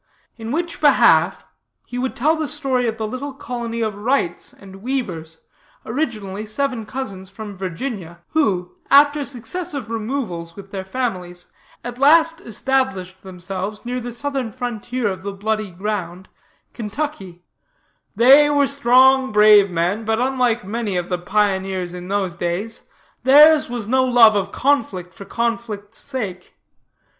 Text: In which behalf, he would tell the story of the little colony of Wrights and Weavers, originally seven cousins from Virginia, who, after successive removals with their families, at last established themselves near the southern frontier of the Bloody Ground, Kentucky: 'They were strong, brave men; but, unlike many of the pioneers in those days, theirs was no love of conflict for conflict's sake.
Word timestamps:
In 0.35 0.51
which 0.51 0.81
behalf, 0.81 1.45
he 1.85 1.99
would 1.99 2.15
tell 2.15 2.35
the 2.35 2.47
story 2.47 2.87
of 2.87 2.97
the 2.97 3.05
little 3.07 3.35
colony 3.35 3.81
of 3.81 3.93
Wrights 3.93 4.51
and 4.51 4.77
Weavers, 4.81 5.41
originally 5.85 6.43
seven 6.43 6.87
cousins 6.87 7.29
from 7.29 7.55
Virginia, 7.55 8.19
who, 8.29 8.71
after 8.89 9.23
successive 9.23 9.91
removals 9.91 10.55
with 10.55 10.71
their 10.71 10.83
families, 10.83 11.45
at 11.83 11.99
last 11.99 12.41
established 12.41 13.21
themselves 13.21 13.85
near 13.85 13.99
the 13.99 14.11
southern 14.11 14.51
frontier 14.51 15.07
of 15.07 15.21
the 15.21 15.33
Bloody 15.33 15.69
Ground, 15.69 16.29
Kentucky: 16.73 17.43
'They 18.15 18.49
were 18.49 18.65
strong, 18.65 19.31
brave 19.31 19.69
men; 19.69 20.03
but, 20.03 20.19
unlike 20.19 20.63
many 20.65 20.97
of 20.97 21.09
the 21.09 21.19
pioneers 21.19 21.93
in 21.93 22.07
those 22.07 22.35
days, 22.35 22.81
theirs 23.21 23.69
was 23.69 23.87
no 23.87 24.03
love 24.03 24.35
of 24.35 24.51
conflict 24.51 25.13
for 25.13 25.25
conflict's 25.25 25.99
sake. 25.99 26.55